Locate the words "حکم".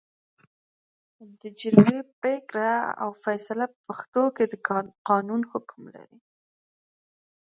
5.51-5.81